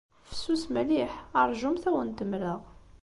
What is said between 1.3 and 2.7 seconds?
Ṛjumt ad awent-mleɣ.